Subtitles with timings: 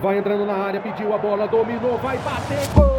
[0.00, 2.90] Vai entrando na área, pediu a bola, dominou, vai bater, gol!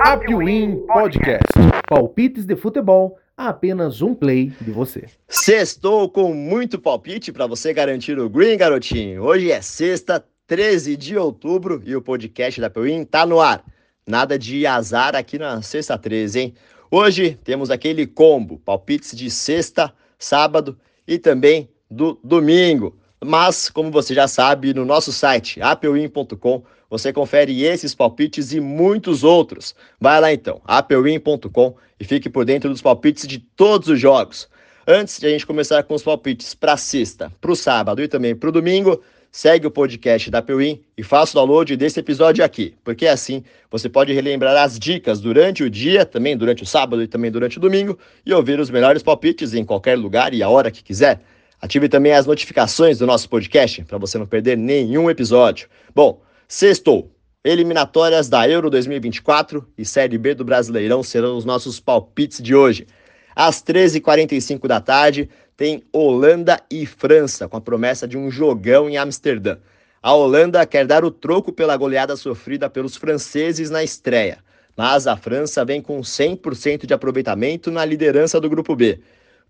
[0.00, 1.42] Apwin Podcast.
[1.86, 5.04] Palpites de futebol a apenas um play de você.
[5.28, 9.24] Sextou com muito palpite para você garantir o green, garotinho.
[9.24, 13.62] Hoje é sexta, 13 de outubro e o podcast da Apwin tá no ar.
[14.06, 16.54] Nada de azar aqui na sexta 13, hein?
[16.94, 22.98] Hoje temos aquele combo, palpites de sexta, sábado e também do domingo.
[23.24, 29.24] Mas, como você já sabe, no nosso site, apewin.com, você confere esses palpites e muitos
[29.24, 29.74] outros.
[29.98, 34.46] Vai lá então, apewin.com e fique por dentro dos palpites de todos os jogos.
[34.86, 38.36] Antes de a gente começar com os palpites para sexta, para o sábado e também
[38.36, 39.00] para o domingo,
[39.32, 43.88] segue o podcast da Pewin e faça o download desse episódio aqui, porque assim você
[43.88, 47.60] pode relembrar as dicas durante o dia, também durante o sábado e também durante o
[47.60, 51.22] domingo, e ouvir os melhores palpites em qualquer lugar e a hora que quiser.
[51.62, 55.66] Ative também as notificações do nosso podcast para você não perder nenhum episódio.
[55.94, 57.10] Bom, sextou.
[57.44, 62.86] Eliminatórias da Euro 2024 e Série B do Brasileirão serão os nossos palpites de hoje.
[63.34, 65.28] Às 13h45 da tarde,
[65.62, 69.58] tem Holanda e França, com a promessa de um jogão em Amsterdã.
[70.02, 74.38] A Holanda quer dar o troco pela goleada sofrida pelos franceses na estreia,
[74.76, 78.98] mas a França vem com 100% de aproveitamento na liderança do grupo B.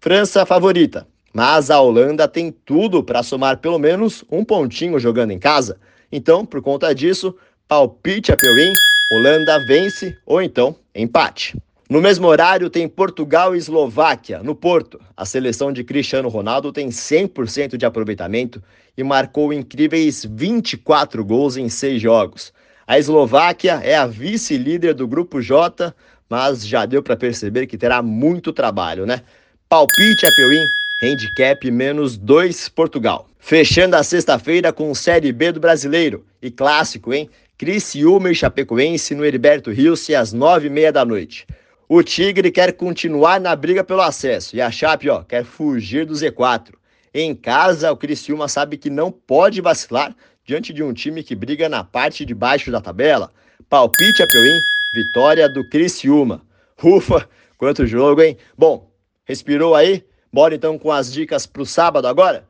[0.00, 5.38] França favorita, mas a Holanda tem tudo para somar pelo menos um pontinho jogando em
[5.38, 5.78] casa.
[6.12, 7.34] Então, por conta disso,
[7.66, 8.70] palpite a Pewin,
[9.14, 11.56] Holanda vence ou então empate.
[11.92, 14.98] No mesmo horário tem Portugal e Eslováquia, no Porto.
[15.14, 18.62] A seleção de Cristiano Ronaldo tem 100% de aproveitamento
[18.96, 22.50] e marcou incríveis 24 gols em seis jogos.
[22.86, 25.94] A Eslováquia é a vice-líder do grupo J,
[26.30, 29.20] mas já deu para perceber que terá muito trabalho, né?
[29.68, 30.64] Palpite a Peuim,
[31.04, 33.28] handicap menos 2 Portugal.
[33.38, 37.28] Fechando a sexta-feira com Série B do Brasileiro e clássico, hein?
[37.58, 41.46] Criciúma e Chapecoense no Heriberto Rios às nove e meia da noite.
[41.94, 46.14] O Tigre quer continuar na briga pelo acesso e a Chape, ó, quer fugir do
[46.14, 46.72] Z4.
[47.12, 51.68] Em casa, o Criciúma sabe que não pode vacilar diante de um time que briga
[51.68, 53.30] na parte de baixo da tabela.
[53.68, 54.58] Palpite a Peuim,
[54.94, 56.40] vitória do Criciúma.
[56.82, 58.38] Ufa, quanto jogo, hein?
[58.56, 58.88] Bom,
[59.26, 60.02] respirou aí?
[60.32, 62.46] Bora então com as dicas pro sábado agora?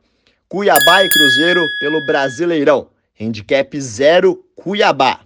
[0.47, 2.87] Cuiabá e Cruzeiro pelo Brasileirão.
[3.19, 5.19] Handicap 0 Cuiabá.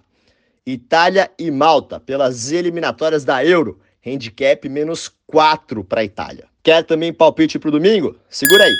[0.66, 3.78] Itália e Malta pelas eliminatórias da Euro
[4.12, 6.46] handicap menos 4 para a Itália.
[6.62, 8.16] Quer também palpite para o domingo?
[8.28, 8.74] Segura aí.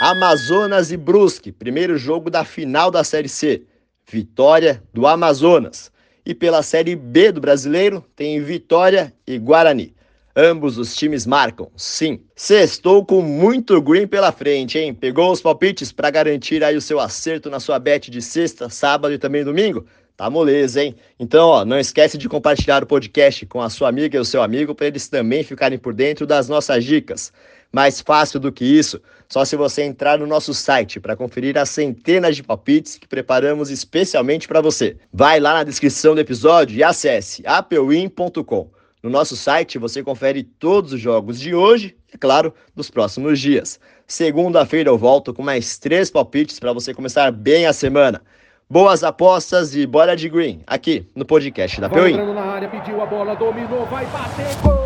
[0.00, 3.62] Amazonas e Brusque, primeiro jogo da final da Série C.
[4.10, 5.90] Vitória do Amazonas.
[6.24, 9.94] E pela Série B do Brasileiro, tem Vitória e Guarani.
[10.38, 12.20] Ambos os times marcam, sim.
[12.34, 14.92] Sextou com muito green pela frente, hein?
[14.92, 19.14] Pegou os palpites para garantir aí o seu acerto na sua bet de sexta, sábado
[19.14, 19.86] e também domingo?
[20.16, 20.96] Tá moleza, hein?
[21.20, 24.42] Então, ó, não esquece de compartilhar o podcast com a sua amiga e o seu
[24.42, 27.30] amigo para eles também ficarem por dentro das nossas dicas.
[27.70, 31.68] Mais fácil do que isso, só se você entrar no nosso site para conferir as
[31.68, 34.96] centenas de palpites que preparamos especialmente para você.
[35.12, 38.70] Vai lá na descrição do episódio e acesse apewin.com.
[39.02, 43.38] No nosso site você confere todos os jogos de hoje e, é claro, dos próximos
[43.38, 43.78] dias.
[44.06, 48.22] Segunda-feira eu volto com mais três palpites para você começar bem a semana.
[48.68, 52.16] Boas apostas e bora de green, aqui no podcast da Peuim.
[52.16, 54.84] na área, pediu a bola, dominou, vai bater, gol!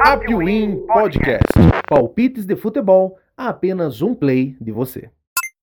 [0.00, 1.42] Apwin Podcast.
[1.88, 5.10] Palpites de futebol a apenas um play de você.